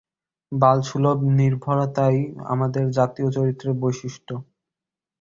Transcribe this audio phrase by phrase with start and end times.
[0.51, 2.17] বালসুলভ নির্ভরতাই
[2.45, 4.31] আমাদের জাতীয় চরিত্রের বৈশিষ্ট্য।